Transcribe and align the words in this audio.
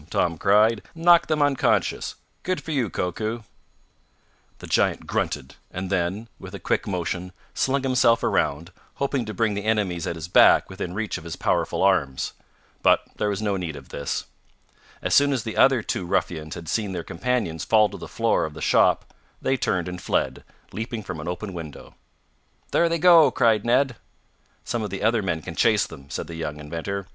Tom 0.09 0.35
cried. 0.39 0.81
"Knocked 0.95 1.27
them 1.27 1.43
unconscious. 1.43 2.15
Good 2.41 2.59
for 2.59 2.71
you, 2.71 2.89
Koku!" 2.89 3.43
The 4.57 4.65
giant 4.65 5.05
grunted, 5.05 5.53
and 5.69 5.91
then, 5.91 6.27
with 6.39 6.55
a 6.55 6.59
quick 6.59 6.87
motion, 6.87 7.33
slung 7.53 7.83
himself 7.83 8.23
around, 8.23 8.71
hoping 8.95 9.25
to 9.25 9.33
bring 9.35 9.53
the 9.53 9.63
enemies 9.65 10.07
at 10.07 10.15
his 10.15 10.27
back 10.27 10.71
within 10.71 10.95
reach 10.95 11.19
of 11.19 11.23
his 11.23 11.35
powerful 11.35 11.83
arms. 11.83 12.33
But 12.81 13.03
there 13.17 13.29
was 13.29 13.43
no 13.43 13.57
need 13.57 13.75
of 13.75 13.89
this. 13.89 14.25
As 15.03 15.13
soon 15.13 15.31
as 15.33 15.43
the 15.43 15.55
other 15.55 15.83
two 15.83 16.07
ruffians 16.07 16.55
had 16.55 16.67
seen 16.67 16.93
their 16.93 17.03
companions 17.03 17.63
fall 17.63 17.87
to 17.89 17.97
the 17.99 18.07
floor 18.07 18.43
of 18.45 18.55
the 18.55 18.59
shop 18.59 19.13
they 19.39 19.55
turned 19.55 19.87
and 19.87 20.01
fled, 20.01 20.43
leaping 20.71 21.03
from 21.03 21.19
an 21.19 21.27
open 21.27 21.53
window. 21.53 21.93
"There 22.71 22.89
they 22.89 22.97
go!" 22.97 23.29
cried 23.29 23.63
Ned. 23.65 23.97
"Some 24.63 24.81
of 24.81 24.89
the 24.89 25.03
other 25.03 25.21
men 25.21 25.43
can 25.43 25.53
chase 25.53 25.85
them," 25.85 26.09
said 26.09 26.25
the 26.25 26.33
young 26.33 26.59
inventor. 26.59 27.05